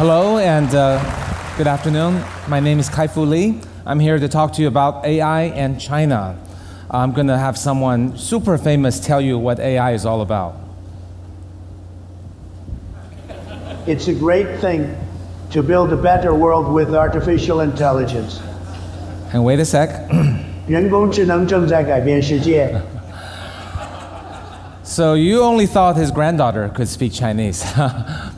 [0.00, 0.96] Hello and uh,
[1.58, 2.24] good afternoon.
[2.48, 3.60] My name is Kai-Fu Lee.
[3.84, 6.38] I'm here to talk to you about AI and China.
[6.90, 10.56] I'm going to have someone super famous tell you what AI is all about.
[13.86, 14.96] It's a great thing
[15.50, 18.40] to build a better world with artificial intelligence.
[19.34, 19.90] And wait a sec.
[20.66, 22.80] 人工智能正在改变世界。
[24.90, 27.62] So you only thought his granddaughter could speak Chinese.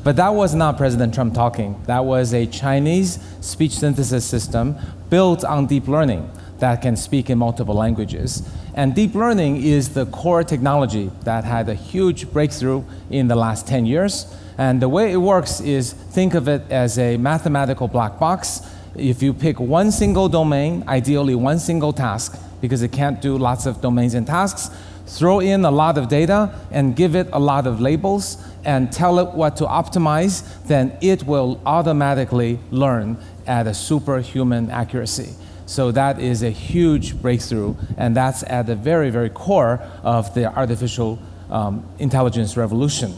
[0.05, 1.83] but that was not President Trump talking.
[1.87, 4.77] That was a Chinese speech synthesis system
[5.09, 8.47] built on deep learning that can speak in multiple languages.
[8.75, 13.67] And deep learning is the core technology that had a huge breakthrough in the last
[13.67, 14.27] 10 years.
[14.59, 18.61] And the way it works is think of it as a mathematical black box.
[18.95, 23.65] If you pick one single domain, ideally one single task, because it can't do lots
[23.65, 24.71] of domains and tasks,
[25.19, 29.19] throw in a lot of data and give it a lot of labels and tell
[29.19, 35.35] it what to optimize, then it will automatically learn at a superhuman accuracy.
[35.67, 40.53] So that is a huge breakthrough, and that's at the very, very core of the
[40.55, 41.19] artificial
[41.51, 43.15] um, intelligence revolution.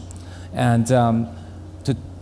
[0.53, 1.29] And um,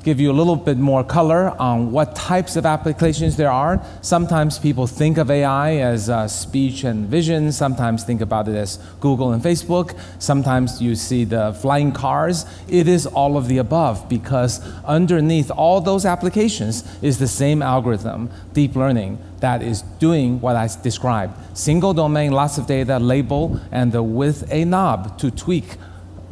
[0.04, 3.84] give you a little bit more color on what types of applications there are.
[4.02, 8.78] Sometimes people think of AI as uh, speech and vision, sometimes think about it as
[9.00, 12.46] Google and Facebook, sometimes you see the flying cars.
[12.68, 18.30] It is all of the above because underneath all those applications is the same algorithm,
[18.52, 21.34] deep learning, that is doing what I described.
[21.58, 25.78] Single domain, lots of data, label, and with a knob to tweak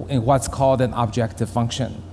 [0.10, 2.04] in what's called an objective function.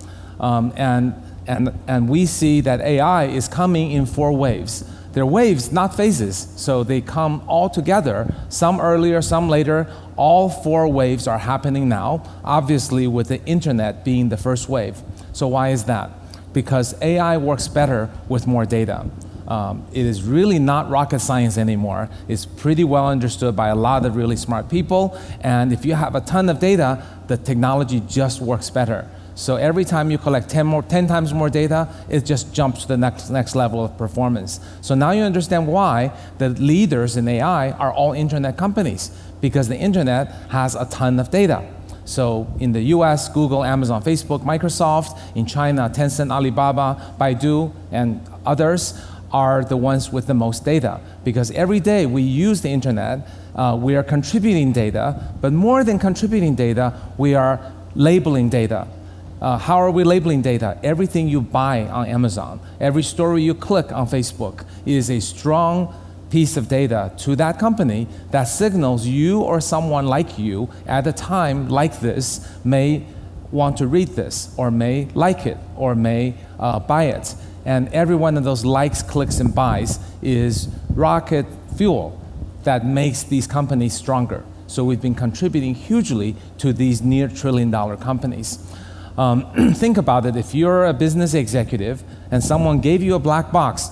[0.41, 1.15] Um, and
[1.49, 4.85] and, and we see that AI is coming in four waves.
[5.13, 6.49] They're waves, not phases.
[6.57, 9.91] So they come all together, some earlier, some later.
[10.17, 14.99] All four waves are happening now, obviously, with the internet being the first wave.
[15.33, 16.11] So, why is that?
[16.53, 19.07] Because AI works better with more data.
[19.49, 22.11] Um, it is really not rocket science anymore.
[22.29, 25.19] It's pretty well understood by a lot of really smart people.
[25.41, 29.09] And if you have a ton of data, the technology just works better.
[29.35, 32.89] So every time you collect 10, more, 10 times more data, it just jumps to
[32.89, 34.61] the next, next level of performance.
[34.83, 39.77] So now you understand why the leaders in AI are all internet companies, because the
[39.77, 41.65] internet has a ton of data.
[42.05, 49.01] So in the US, Google, Amazon, Facebook, Microsoft, in China, Tencent, Alibaba, Baidu, and others
[49.33, 51.01] are the ones with the most data.
[51.25, 55.99] Because every day we use the internet, uh, we are contributing data, but more than
[55.99, 57.61] contributing data, we are
[57.95, 58.87] labeling data.
[59.41, 60.79] Uh, how are we labeling data?
[60.83, 65.95] Everything you buy on Amazon, every story you click on Facebook is a strong
[66.31, 71.13] piece of data to that company that signals you or someone like you at a
[71.13, 73.05] time like this may
[73.51, 77.35] want to read this or may like it or may uh, buy it.
[77.69, 81.45] And every one of those likes, clicks, and buys is rocket
[81.77, 82.19] fuel
[82.65, 84.43] that makes these companies stronger.
[84.69, 88.59] So we've been contributing hugely to these near trillion dollar companies.
[89.19, 93.53] Um, think about it if you're a business executive and someone gave you a black
[93.53, 93.91] box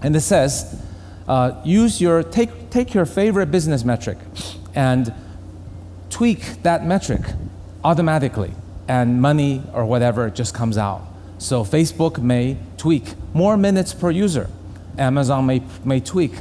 [0.00, 0.82] and it says,
[1.28, 4.16] uh, use your, take, take your favorite business metric
[4.74, 5.12] and
[6.08, 7.20] tweak that metric
[7.84, 8.52] automatically,
[8.88, 11.02] and money or whatever just comes out.
[11.36, 14.48] So Facebook may tweak more minutes per user,
[14.98, 16.32] Amazon may, may tweak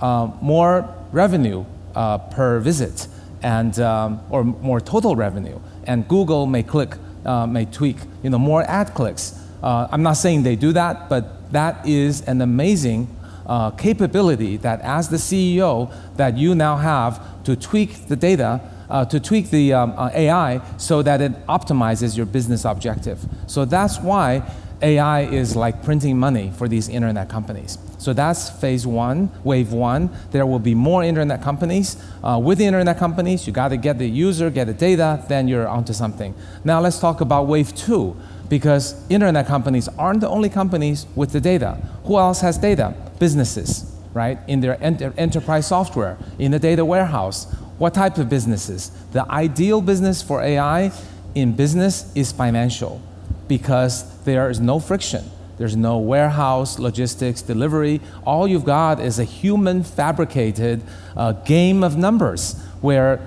[0.00, 1.64] uh, more revenue
[1.94, 3.08] uh, per visit,
[3.42, 8.38] and, um, or more total revenue, and Google may click uh, may tweak, you know,
[8.38, 9.38] more ad clicks.
[9.62, 13.14] Uh, I'm not saying they do that, but that is an amazing
[13.46, 19.04] uh, capability that as the CEO that you now have to tweak the data, uh,
[19.04, 23.20] to tweak the um, AI so that it optimizes your business objective.
[23.46, 24.42] So that's why
[24.82, 27.78] AI is like printing money for these internet companies.
[27.98, 30.10] So that's phase one, wave one.
[30.30, 32.02] There will be more internet companies.
[32.24, 35.48] Uh, with the internet companies, you got to get the user, get the data, then
[35.48, 36.34] you're onto something.
[36.64, 38.16] Now let's talk about wave two,
[38.48, 41.78] because internet companies aren't the only companies with the data.
[42.04, 42.94] Who else has data?
[43.18, 44.38] Businesses, right?
[44.48, 47.52] In their enter- enterprise software, in the data warehouse.
[47.76, 48.90] What type of businesses?
[49.12, 50.90] The ideal business for AI
[51.34, 53.00] in business is financial,
[53.46, 55.24] because there is no friction.
[55.60, 58.00] There's no warehouse, logistics, delivery.
[58.24, 60.82] All you've got is a human fabricated
[61.14, 63.20] uh, game of numbers where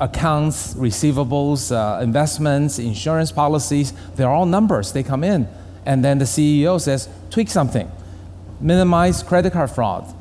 [0.00, 4.92] accounts, receivables, uh, investments, insurance policies, they're all numbers.
[4.92, 5.46] They come in.
[5.84, 7.90] And then the CEO says, tweak something,
[8.60, 10.12] minimize credit card fraud,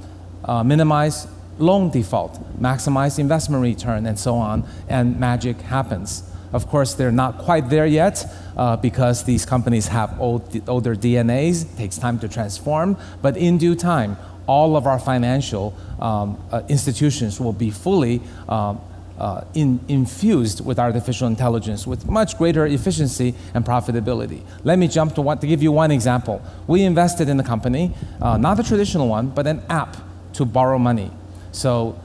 [0.43, 1.27] uh, minimize
[1.59, 6.29] loan default, maximize investment return, and so on, and magic happens.
[6.51, 8.25] Of course, they're not quite there yet
[8.57, 13.75] uh, because these companies have old, older DNAs, takes time to transform, but in due
[13.75, 14.17] time,
[14.47, 18.79] all of our financial um, uh, institutions will be fully um,
[19.17, 24.41] uh, in, infused with artificial intelligence with much greater efficiency and profitability.
[24.63, 26.41] Let me jump to, one, to give you one example.
[26.67, 29.97] We invested in a company, uh, not a traditional one, but an app
[30.33, 31.11] to borrow money.
[31.51, 31.99] So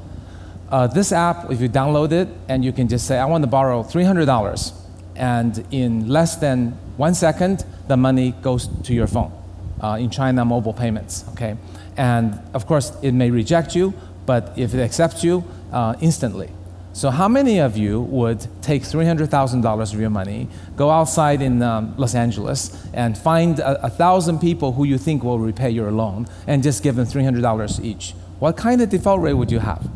[0.70, 3.48] uh, this app, if you download it and you can just say, I want to
[3.48, 4.72] borrow $300,
[5.18, 9.32] and in less than one second, the money goes to your phone.
[9.80, 11.56] Uh, in China, mobile payments, okay?
[11.96, 13.94] And of course, it may reject you,
[14.26, 16.50] but if it accepts you, uh, instantly.
[16.92, 21.94] So, how many of you would take $300,000 of your money, go outside in um,
[21.96, 26.26] Los Angeles, and find a, a, thousand people who you think will repay your loan
[26.48, 28.14] and just give them $300 each?
[28.40, 29.88] What kind of default rate would you have?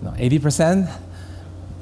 [0.00, 0.90] You know, 80%?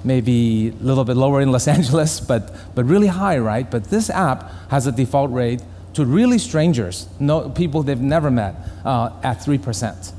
[0.05, 3.69] Maybe a little bit lower in Los Angeles, but, but really high, right?
[3.71, 5.63] But this app has a default rate
[5.95, 8.55] to really strangers, no, people they've never met,
[8.85, 10.13] uh, at 3%.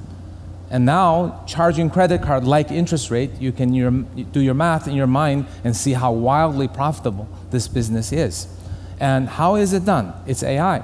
[0.71, 4.95] And now, charging credit card like interest rate, you can your, do your math in
[4.95, 8.47] your mind and see how wildly profitable this business is.
[8.99, 10.13] And how is it done?
[10.27, 10.79] It's AI.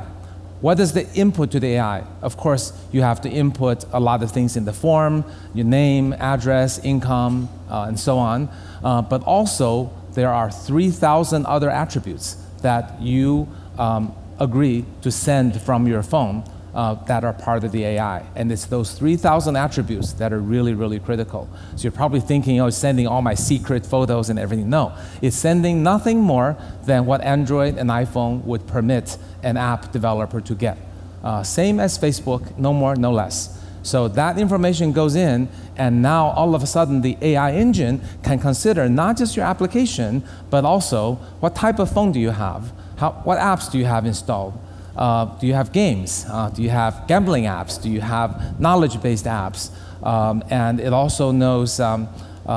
[0.61, 2.03] What is the input to the AI?
[2.21, 6.13] Of course, you have to input a lot of things in the form your name,
[6.13, 8.49] address, income, uh, and so on.
[8.85, 13.49] Uh, but also, there are 3,000 other attributes that you
[13.79, 16.43] um, agree to send from your phone
[16.75, 18.23] uh, that are part of the AI.
[18.35, 21.49] And it's those 3,000 attributes that are really, really critical.
[21.75, 24.69] So you're probably thinking, oh, it's sending all my secret photos and everything.
[24.69, 30.41] No, it's sending nothing more than what Android and iPhone would permit an app developer
[30.41, 30.77] to get.
[31.23, 33.64] Uh, same as Facebook, no more, no less.
[33.85, 35.47] So that information goes in,
[35.77, 40.23] and now all of a sudden the AI engine can consider not just your application,
[40.49, 42.73] but also what type of phone do you have?
[42.97, 44.59] How, what apps do you have installed?
[44.95, 46.25] Uh, do you have games?
[46.27, 47.79] Uh, do you have gambling apps?
[47.79, 49.69] Do you have knowledge based apps?
[50.01, 52.09] Um, and it also knows um,
[52.45, 52.49] uh,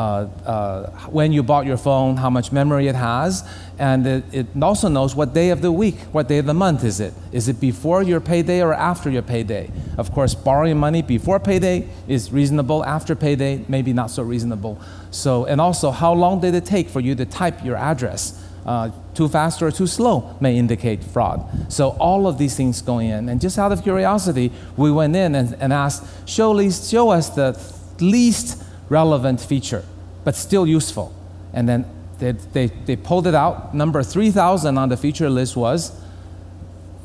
[0.45, 3.49] uh, when you bought your phone, how much memory it has,
[3.79, 6.85] and it, it, also knows what day of the week, what day of the month
[6.85, 7.15] is it.
[7.33, 9.71] Is it before your payday or after your payday?
[9.97, 14.81] Of course, borrowing money before payday is reasonable, after payday, maybe not so reasonable.
[15.11, 18.45] So, and also, how long did it take for you to type your address?
[18.69, 21.73] uh, too fast or too slow may indicate fraud.
[21.73, 23.31] So all of these things going in.
[23.31, 27.31] And just out of curiosity, we went in and, and asked, show, least, show us
[27.31, 27.59] the
[27.99, 29.85] least relevant feature,
[30.25, 31.15] but still useful.
[31.53, 31.87] And then
[32.19, 33.75] they, they, they pulled it out.
[33.75, 35.99] Number 3,000 on the feature list was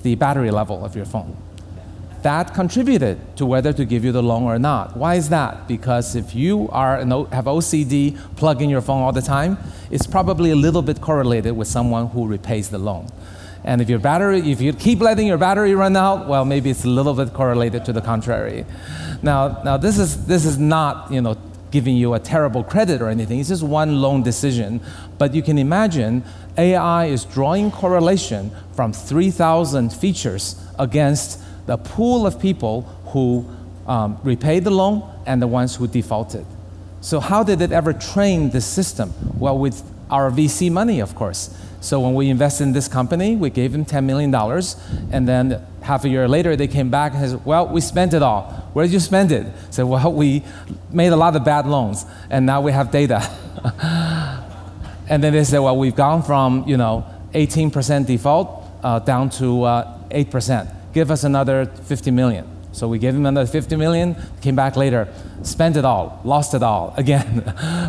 [0.02, 1.38] the battery level of your phone
[2.24, 4.98] that contributed to whether to give you the loan or not.
[4.98, 5.68] Why is that?
[5.68, 9.58] Because if you are have OCD, plug in your phone all the time,
[9.92, 13.08] it's probably a little bit correlated with someone who repays the loan.
[13.66, 16.84] And if your battery, if you keep letting your battery run out, well, maybe it's
[16.84, 18.66] a little bit correlated to the contrary.
[19.22, 21.38] Now, now this is this is not you know
[21.74, 23.40] giving you a terrible credit or anything.
[23.40, 24.80] It's just one loan decision.
[25.18, 26.24] But you can imagine
[26.56, 33.50] AI is drawing correlation from 3,000 features against the pool of people who
[33.88, 36.46] um, repaid the loan and the ones who defaulted.
[37.02, 39.12] So, how did it ever train this system?
[39.40, 39.82] Well, with
[40.12, 41.50] our VC money, of course.
[41.82, 44.34] So, when we invested in this company, we gave them $10 million,
[45.12, 48.22] and then half a year later, they came back and said, Well, we spent it
[48.22, 48.44] all.
[48.74, 49.46] Where did you spend it?
[49.46, 50.44] I said, Well, we
[50.92, 53.20] made a lot of bad loans, and now we have data.
[55.10, 59.64] and then they said, Well, we've gone from, you know, 18% default uh, down to
[59.64, 62.48] uh, 8% give us another 50 million.
[62.72, 65.08] So we gave him another 50 million, came back later,
[65.44, 67.44] spent it all, lost it all again.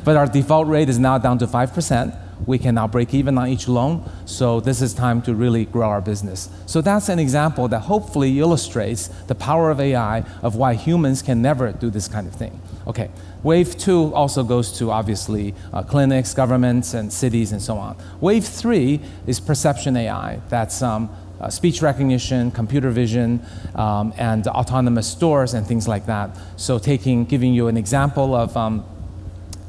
[0.04, 2.20] but our default rate is now down to 5%.
[2.46, 4.08] We can now break even on each loan.
[4.26, 6.48] So this is time to really grow our business.
[6.66, 11.40] So that's an example that hopefully illustrates the power of AI of why humans can
[11.42, 12.60] never do this kind of thing.
[12.86, 13.10] Okay,
[13.42, 17.96] wave two also goes to obviously uh, clinics, governments, and cities, and so on.
[18.20, 20.40] Wave three is perception AI.
[20.50, 21.08] That's um,
[21.40, 26.36] uh, speech recognition, computer vision, um, and autonomous stores and things like that.
[26.56, 28.84] So, taking, giving you an example of, um,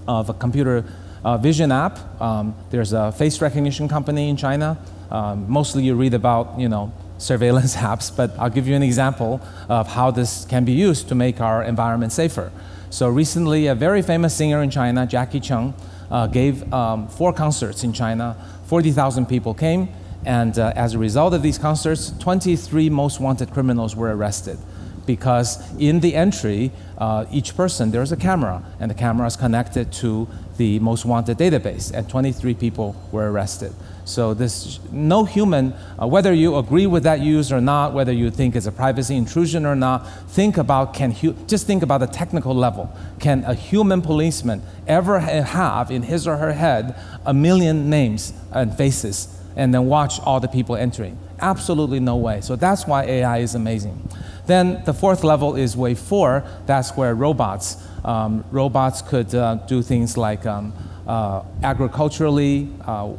[0.07, 0.85] of a computer
[1.25, 1.99] uh, vision app.
[2.21, 4.77] Um, there's a face recognition company in China.
[5.11, 9.41] Um, mostly, you read about, you know, surveillance apps, but I'll give you an example
[9.67, 12.51] of how this can be used to make our environment safer.
[12.91, 15.73] So, recently, a very famous singer in China, Jacky Cheung,
[16.09, 18.37] uh, gave um, four concerts in China.
[18.67, 19.89] 40,000 people came
[20.25, 24.57] and uh, as a result of these concerts, 23 most wanted criminals were arrested
[25.05, 29.91] because in the entry, uh, each person, there's a camera, and the camera is connected
[29.91, 33.73] to the most wanted database, and 23 people were arrested.
[34.05, 38.29] So this, no human, uh, whether you agree with that use or not, whether you
[38.29, 42.07] think it's a privacy intrusion or not, think about can hu- just think about the
[42.07, 42.95] technical level.
[43.19, 46.95] Can a human policeman ever ha- have in his or her head
[47.25, 51.17] a million names and faces and then watch all the people entering?
[51.39, 52.41] Absolutely no way.
[52.41, 54.07] So that's why AI is amazing.
[54.45, 56.43] Then the fourth level is wave four.
[56.65, 60.73] That's where robots, um, robots could uh, do things like um,
[61.07, 63.13] uh, agriculturally, uh,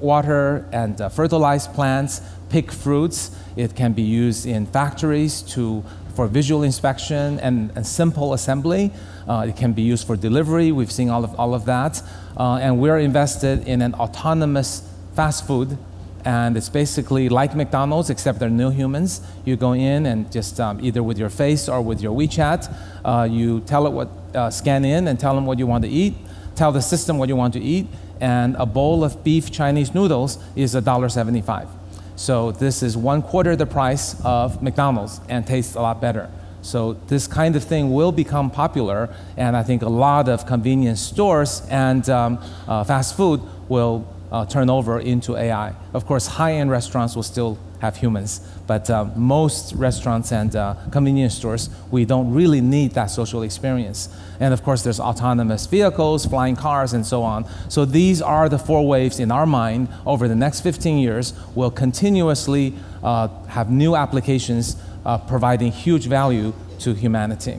[0.00, 3.30] water and uh, fertilize plants, pick fruits.
[3.56, 5.82] It can be used in factories to,
[6.14, 8.92] for visual inspection and, and simple assembly.
[9.28, 10.72] Uh, it can be used for delivery.
[10.72, 12.02] We've seen all of, all of that.
[12.36, 14.82] Uh, and we're invested in an autonomous
[15.14, 15.78] fast food.
[16.26, 19.20] And it's basically like McDonald's, except they're new humans.
[19.44, 23.28] You go in and just um, either with your face or with your WeChat, uh,
[23.30, 26.14] you tell it what, uh, scan in and tell them what you want to eat,
[26.56, 27.86] tell the system what you want to eat,
[28.20, 31.68] and a bowl of beef Chinese noodles is $1.75.
[32.16, 36.28] So this is one quarter the price of McDonald's and tastes a lot better.
[36.60, 41.00] So this kind of thing will become popular, and I think a lot of convenience
[41.00, 45.74] stores and um, uh, fast food will uh, turn over into AI.
[45.92, 51.34] Of course, high-end restaurants will still have humans, but uh, most restaurants and uh, convenience
[51.34, 54.08] stores, we don't really need that social experience.
[54.40, 57.46] And of course, there's autonomous vehicles, flying cars, and so on.
[57.68, 61.70] So these are the four waves in our mind over the next 15 years We'll
[61.70, 67.58] continuously uh, have new applications uh, providing huge value to humanity.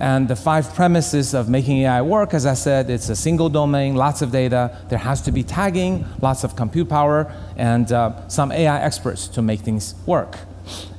[0.00, 3.94] And the five premises of making AI work, as I said, it's a single domain,
[3.94, 4.76] lots of data.
[4.88, 9.42] There has to be tagging, lots of compute power, and uh, some AI experts to
[9.42, 10.36] make things work.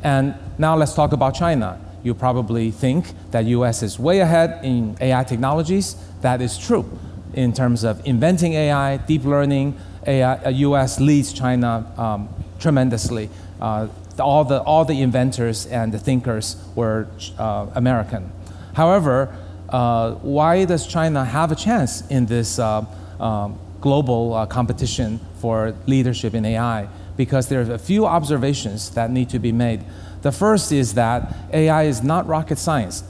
[0.02, 1.80] And now let's talk about China.
[2.04, 5.96] You probably think that US is way ahead in AI technologies.
[6.22, 6.86] That is true.
[7.34, 13.30] In terms of inventing AI, deep learning, AI, US uh, leads China um, tremendously.
[13.60, 13.88] Uh,
[14.20, 18.32] all, the, all the inventors and the thinkers were uh, American.
[18.76, 19.34] However,
[19.70, 22.86] uh, why does China have a chance in this uh,
[23.20, 26.90] um, global uh, competition for leadership in AI?
[27.16, 29.86] Because there are a few observations that need to be made.
[30.24, 33.06] The first is that AI is not rocket science.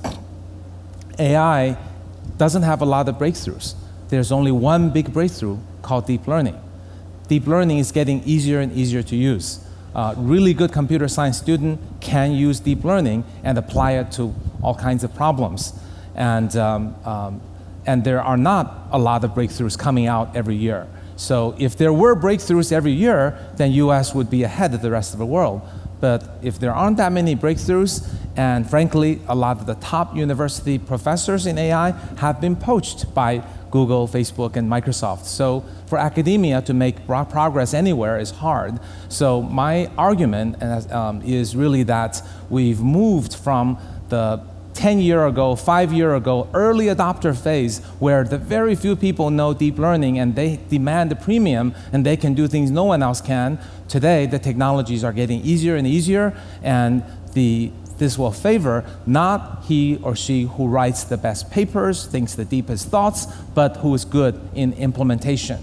[1.18, 1.78] AI
[2.38, 3.74] doesn't have a lot of breakthroughs.
[4.10, 6.62] There's only one big breakthrough called deep learning.
[7.28, 9.66] Deep learning is getting easier and easier to use.
[9.96, 14.76] A really good computer science student can use deep learning and apply it to all
[14.76, 15.74] kinds of problems.
[16.16, 17.42] And, um, um,
[17.86, 20.88] and there are not a lot of breakthroughs coming out every year.
[21.18, 25.14] So if there were breakthroughs every year, then US would be ahead of the rest
[25.14, 25.62] of the world.
[26.02, 30.78] But if there aren't that many breakthroughs, and frankly, a lot of the top university
[30.78, 35.26] professors in AI have been poached by Google, Facebook, and Microsoft.
[35.26, 38.80] So for academia to make progress anywhere is hard.
[39.10, 43.78] So my argument um, is really that we've moved from
[44.10, 44.42] the
[44.76, 49.54] 10 year ago, five year ago, early adopter phase where the very few people know
[49.54, 53.22] deep learning and they demand a premium and they can do things no one else
[53.22, 53.58] can.
[53.88, 59.98] Today, the technologies are getting easier and easier, and the, this will favor not he
[60.04, 64.40] or she who writes the best papers, thinks the deepest thoughts, but who is good
[64.54, 65.60] in implementation.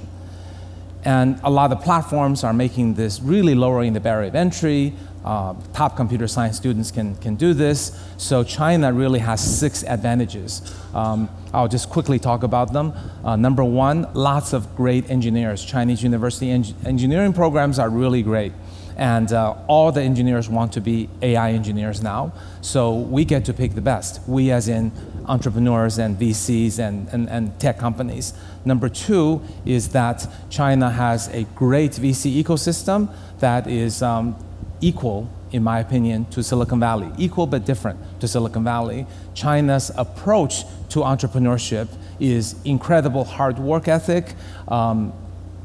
[1.04, 4.94] And a lot of platforms are making this really lowering the barrier of entry.
[5.24, 7.98] Uh, top computer science students can, can do this.
[8.16, 10.74] So China really has six advantages.
[10.94, 12.92] Um, I'll just quickly talk about them.
[13.24, 15.64] Uh, number one, lots of great engineers.
[15.64, 18.52] Chinese university en engineering programs are really great.
[18.96, 22.32] And uh, all the engineers want to be AI engineers now.
[22.60, 24.20] So we get to pick the best.
[24.28, 24.92] We, as in
[25.26, 28.34] entrepreneurs and VCs and, and, and tech companies.
[28.64, 34.36] Number two is that China has a great VC ecosystem that is um,
[34.82, 39.06] equal, in my opinion, to Silicon Valley, equal but different to Silicon Valley.
[39.34, 41.88] China's approach to entrepreneurship
[42.20, 44.34] is incredible hard work ethic,
[44.68, 45.12] um,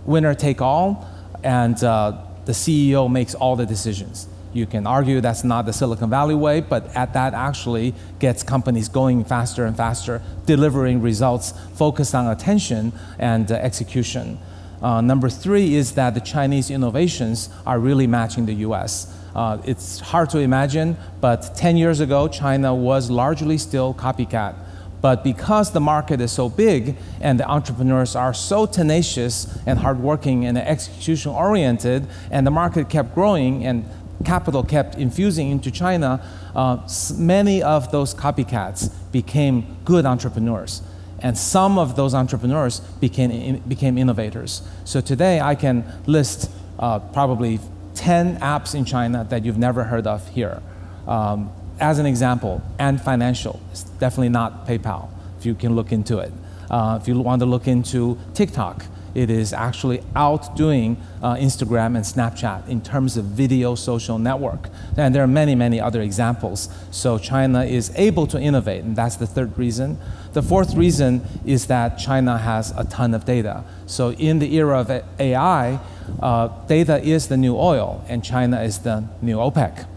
[0.05, 1.05] winner take all,
[1.43, 4.27] and uh, the CEO makes all the decisions.
[4.53, 8.88] You can argue that's not the Silicon Valley way, but at that actually gets companies
[8.88, 14.39] going faster and faster, delivering results focused on attention and uh, execution.
[14.81, 19.13] Uh, number three is that the Chinese innovations are really matching the US.
[19.36, 24.55] Uh, it's hard to imagine, but 10 years ago, China was largely still copycat.
[25.00, 30.46] But because the market is so big and the entrepreneurs are so tenacious and hardworking
[30.46, 33.86] and execution oriented, and the market kept growing and
[34.25, 36.19] capital kept infusing into China,
[36.55, 36.79] uh,
[37.15, 40.81] many of those copycats became good entrepreneurs.
[41.19, 44.62] And some of those entrepreneurs became, became innovators.
[44.86, 47.59] So today I can list uh, probably
[47.95, 50.62] 10 apps in China that you've never heard of here.
[51.07, 53.59] Um, as an example, Ant Financial.
[53.71, 55.09] It's definitely not PayPal,
[55.39, 56.31] if you can look into it.
[56.69, 58.86] Uh, if you want to look into TikTok,
[59.17, 64.69] it is actually outdoing uh, Instagram and Snapchat in terms of video social network.
[64.95, 66.69] And there are many, many other examples.
[66.91, 69.97] So China is able to innovate, and that's the third reason.
[70.33, 73.63] The fourth reason is that China has a ton of data.
[73.88, 75.79] So in the era of AI,
[76.21, 79.88] uh, data is the new oil, and China is the new OPEC.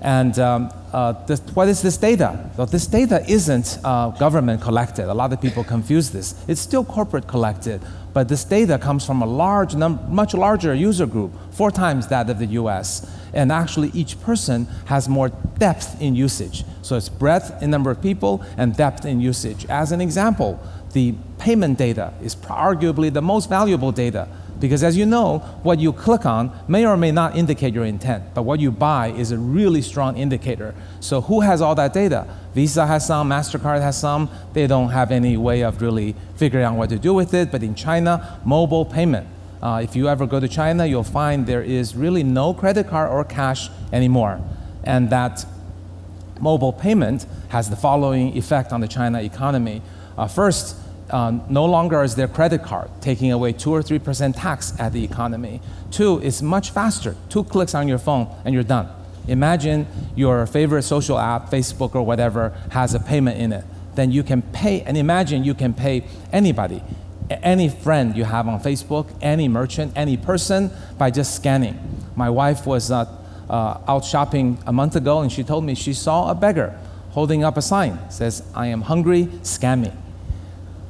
[0.00, 2.50] And um, uh, this, what is this data?
[2.56, 5.10] Well, this data isn't uh, government collected.
[5.10, 6.34] A lot of people confuse this.
[6.46, 7.82] It's still corporate collected,
[8.18, 12.28] but this data comes from a large, num- much larger user group, four times that
[12.28, 13.08] of the US.
[13.32, 16.64] And actually, each person has more depth in usage.
[16.82, 19.66] So it's breadth in number of people and depth in usage.
[19.66, 20.58] As an example,
[20.94, 24.26] the payment data is arguably the most valuable data
[24.60, 28.24] because as you know, what you click on may or may not indicate your intent,
[28.34, 30.74] but what you buy is a really strong indicator.
[31.00, 32.26] So who has all that data?
[32.54, 34.28] Visa has some, MasterCard has some.
[34.52, 37.52] They don't have any way of really figuring out what to do with it.
[37.52, 39.28] But in China, mobile payment.
[39.62, 43.10] Uh, if you ever go to China, you'll find there is really no credit card
[43.10, 44.40] or cash anymore.
[44.84, 45.44] And that
[46.40, 49.82] mobile payment has the following effect on the China economy.
[50.16, 50.76] Uh, first,
[51.10, 55.04] um, no longer is their credit card taking away 2 or 3% tax at the
[55.04, 55.60] economy.
[55.90, 57.16] Two, it's much faster.
[57.28, 58.88] Two clicks on your phone and you're done.
[59.26, 59.86] Imagine
[60.16, 63.64] your favorite social app, Facebook or whatever, has a payment in it.
[63.94, 66.82] Then you can pay, and imagine you can pay anybody,
[67.30, 71.78] any friend you have on Facebook, any merchant, any person, by just scanning.
[72.16, 73.04] My wife was uh,
[73.50, 76.78] uh, out shopping a month ago and she told me she saw a beggar
[77.10, 79.92] holding up a sign says, I am hungry, scan me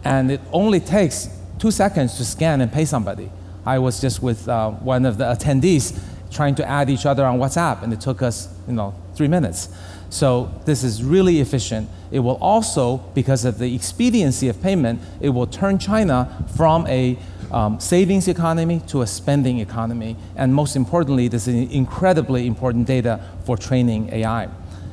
[0.09, 3.31] and it only takes two seconds to scan and pay somebody.
[3.67, 6.01] I was just with uh, one of the attendees
[6.31, 9.69] trying to add each other on WhatsApp, and it took us, you know, three minutes.
[10.09, 11.91] So this is really efficient.
[12.11, 17.19] It will also, because of the expediency of payment, it will turn China from a
[17.53, 20.17] um, savings economy to a spending economy.
[20.37, 24.49] And most importantly, this is incredibly important data for training AI.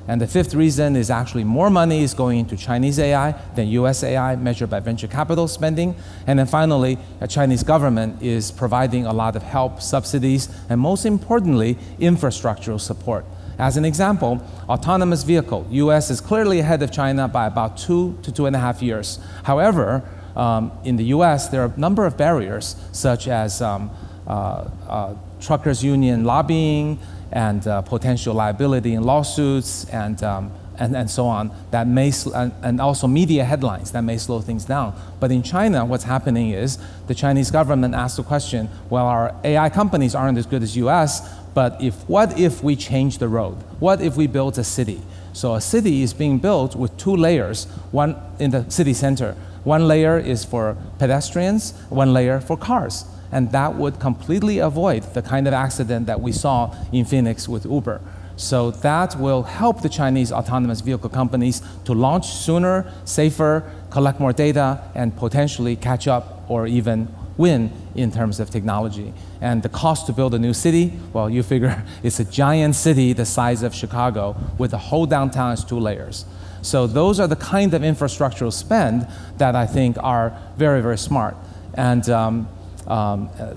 [0.08, 4.04] And the fifth reason is actually more money is going into Chinese AI than US
[4.04, 5.96] AI measured by venture capital spending.
[6.28, 11.06] And then finally, the Chinese government is providing a lot of help, subsidies, and most
[11.06, 13.26] importantly, infrastructural support.
[13.58, 18.32] As an example, autonomous vehicle, US is clearly ahead of China by about two to
[18.32, 19.20] two and a half years.
[19.44, 20.04] However,
[20.36, 23.90] um, in the US, there are a number of barriers, such as um,
[24.28, 27.00] uh, uh, truckers' union lobbying,
[27.36, 32.34] and uh, potential liability in lawsuits and, um, and, and so on that may sl-
[32.34, 35.00] and, and also media headlines that may slow things down.
[35.20, 39.70] But in china what's happening is the chinese government asked the question well our ai
[39.70, 41.22] companies aren't as good as us
[41.54, 43.56] but if what if we change the road?
[43.80, 45.02] What if we build a city?
[45.32, 47.66] So a city is being built with two layers.
[47.92, 53.52] One in the city center one layer is for pedestrians one layer for cars and
[53.52, 58.00] that would completely avoid the kind of accident that we saw in Phoenix with Uber.
[58.38, 64.32] So that will help the Chinese autonomous vehicle companies to launch sooner, safer, collect more
[64.32, 69.14] data, and potentially catch up or even win in terms of technology.
[69.42, 73.12] And the cost to build a new city, well, you figure it's a giant city
[73.12, 76.24] the size of Chicago with the whole downtown is two layers.
[76.62, 79.06] So those are the kind of infrastructural spend
[79.40, 81.36] that I think are very, very smart.
[81.74, 82.48] And um,
[82.88, 83.54] um, uh,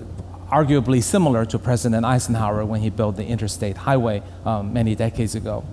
[0.51, 5.63] arguably similar to President Eisenhower when he built the interstate highway um, many decades ago.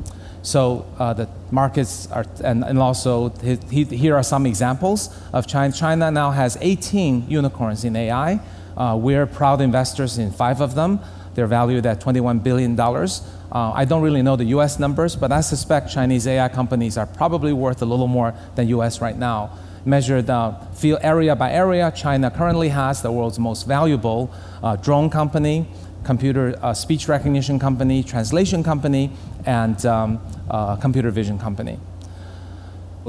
[0.43, 5.47] So uh, the markets are, and, and also he, he, here are some examples of
[5.47, 5.73] China.
[5.73, 8.41] China now has 18 unicorns in AI.
[8.77, 11.01] Uh, we're proud investors in five of them.
[11.35, 12.79] They're valued at $21 billion.
[12.79, 13.09] Uh,
[13.53, 17.53] I don't really know the US numbers, but I suspect Chinese AI companies are probably
[17.53, 19.51] worth a little more than US right now
[19.87, 24.31] measured uh, field area by area, China currently has the world's most valuable
[24.63, 25.67] uh, drone company,
[26.05, 29.11] computer uh, speech recognition company, translation company,
[29.47, 30.21] and um,
[30.51, 31.79] uh, computer vision company.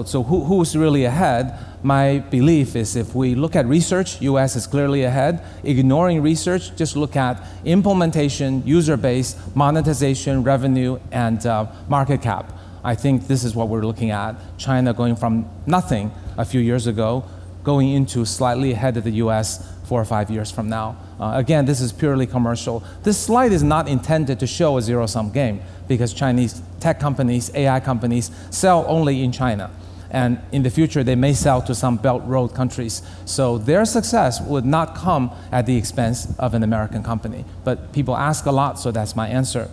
[0.06, 1.58] So who, who's really ahead?
[1.82, 5.44] My belief is if we look at research, US is clearly ahead.
[5.64, 12.54] Ignoring research, just look at implementation, user base, monetization, revenue, and uh, market cap.
[12.84, 14.36] I think this is what we're looking at.
[14.60, 17.26] China going from nothing a few years ago,
[17.64, 20.98] going into slightly ahead of the US four or five years from now.
[21.20, 22.84] Uh, again, this is purely commercial.
[23.04, 27.50] This slide is not intended to show a zero sum game because Chinese tech companies,
[27.56, 29.72] AI companies sell only in China.
[30.10, 33.02] And in the future, they may sell to some Belt Road countries.
[33.26, 37.44] So their success would not come at the expense of an American company.
[37.64, 39.70] But people ask a lot, so that's my answer.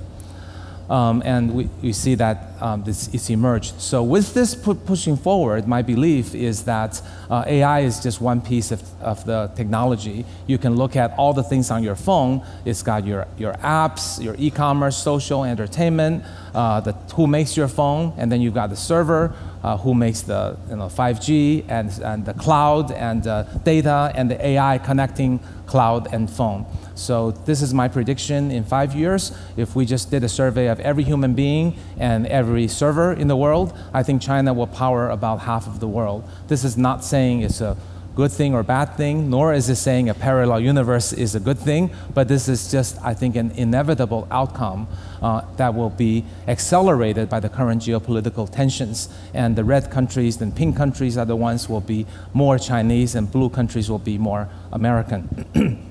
[0.90, 3.80] Um, and we, we see that um, this is emerged.
[3.80, 8.40] So with this pu- pushing forward, my belief is that uh, AI is just one
[8.40, 10.26] piece of, of the technology.
[10.46, 12.44] You can look at all the things on your phone.
[12.64, 16.22] It's got your, your apps, your e-commerce, social, entertainment,
[16.54, 19.34] uh, the, who makes your phone, and then you've got the server,
[19.64, 24.30] uh, who makes the you know, 5G, and, and the cloud, and uh, data, and
[24.30, 26.66] the AI connecting cloud and phone.
[26.94, 29.32] So this is my prediction in five years.
[29.56, 33.36] If we just did a survey of every human being and every server in the
[33.36, 36.28] world, I think China will power about half of the world.
[36.46, 37.76] This is not saying it's a
[38.14, 41.58] good thing or bad thing, nor is it saying a parallel universe is a good
[41.58, 44.86] thing, but this is just, I think, an inevitable outcome
[45.20, 49.08] uh, that will be accelerated by the current geopolitical tensions.
[49.32, 53.30] And the red countries and pink countries are the ones will be more Chinese, and
[53.30, 55.90] blue countries will be more American.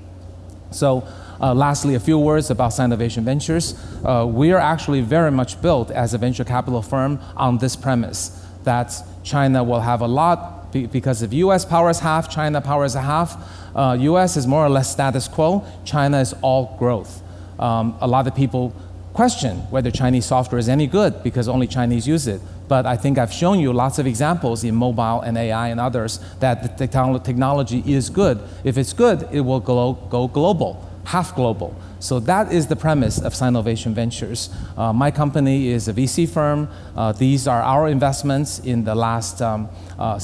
[0.74, 1.06] So,
[1.40, 3.78] uh, lastly, a few words about Sinovation Ventures.
[4.04, 8.44] Uh, we are actually very much built as a venture capital firm on this premise
[8.64, 11.64] that China will have a lot because if U.S.
[11.64, 13.36] powers half, China powers a half.
[13.74, 14.36] Uh, U.S.
[14.36, 15.64] is more or less status quo.
[15.84, 17.22] China is all growth.
[17.58, 18.74] Um, a lot of people
[19.14, 22.40] question whether Chinese software is any good because only Chinese use it.
[22.66, 26.18] But I think I've shown you lots of examples in mobile and AI and others
[26.40, 28.40] that the technology is good.
[28.64, 31.74] If it's good, it will go, go global, half global.
[32.00, 34.50] So that is the premise of Sinovation Ventures.
[34.76, 36.68] Uh, my company is a VC firm.
[36.96, 40.18] Uh, these are our investments in the last um, uh,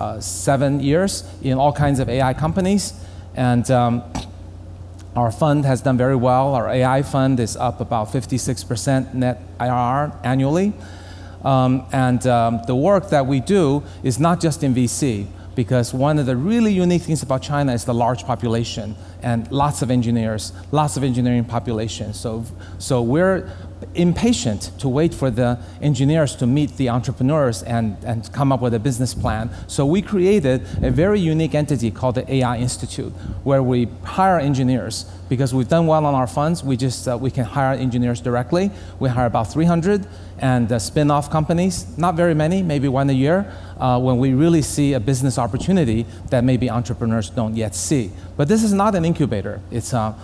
[0.00, 2.94] uh seven years in all kinds of AI companies.
[3.36, 4.02] And um,
[5.16, 6.54] our fund has done very well.
[6.54, 10.72] Our AI fund is up about 56% net IRR annually.
[11.44, 15.26] Um, and um, the work that we do is not just in VC,
[15.60, 19.82] because one of the really unique things about China is the large population and lots
[19.82, 22.14] of engineers, lots of engineering population.
[22.14, 22.46] So,
[22.78, 23.52] so we're
[23.94, 28.74] impatient to wait for the engineers to meet the entrepreneurs and, and come up with
[28.74, 29.50] a business plan.
[29.66, 33.12] So we created a very unique entity called the AI Institute,
[33.44, 36.62] where we hire engineers because we've done well on our funds.
[36.62, 38.70] We just uh, we can hire engineers directly.
[38.98, 40.06] We hire about 300
[40.38, 44.62] and uh, spin-off companies, not very many, maybe one a year, uh, when we really
[44.62, 48.10] see a business opportunity that maybe entrepreneurs don't yet see.
[48.36, 49.60] But this is not an incubator.
[49.70, 50.14] It's uh,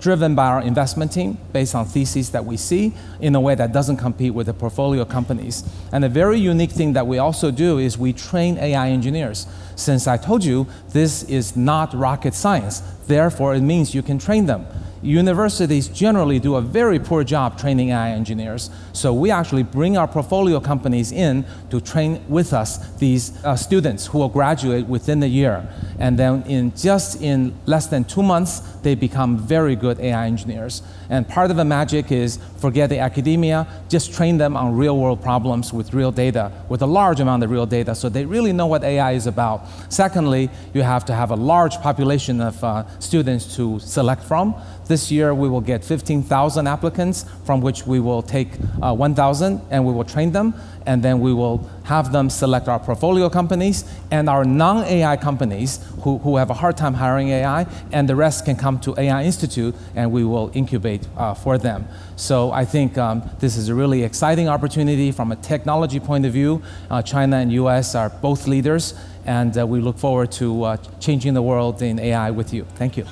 [0.00, 3.72] driven by our investment team based on theses that we see in a way that
[3.72, 5.64] doesn't compete with the portfolio companies.
[5.92, 9.46] And a very unique thing that we also do is we train AI engineers.
[9.74, 14.46] Since I told you this is not rocket science, therefore it means you can train
[14.46, 14.66] them
[15.06, 18.70] universities generally do a very poor job training AI engineers.
[18.92, 24.06] So we actually bring our portfolio companies in to train with us these uh, students
[24.06, 25.68] who will graduate within the year.
[25.98, 30.82] And then in just in less than two months, they become very good AI engineers.
[31.08, 35.22] And part of the magic is forget the academia, just train them on real world
[35.22, 38.66] problems with real data, with a large amount of real data, so they really know
[38.66, 39.66] what AI is about.
[39.88, 44.54] Secondly, you have to have a large population of uh, students to select from.
[44.86, 48.48] This year, we will get 15,000 applicants, from which we will take
[48.82, 50.54] uh, 1,000 and we will train them,
[50.86, 55.80] and then we will have them select our portfolio companies and our non AI companies
[56.02, 59.24] who, who have a hard time hiring AI, and the rest can come to AI
[59.24, 61.86] Institute and we will incubate uh, for them.
[62.16, 66.32] So I think um, this is a really exciting opportunity from a technology point of
[66.32, 66.62] view.
[66.90, 71.34] Uh, China and US are both leaders, and uh, we look forward to uh, changing
[71.34, 72.64] the world in AI with you.
[72.76, 73.04] Thank you.